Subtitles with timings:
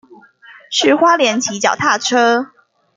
[0.71, 2.51] 去花蓮騎腳踏車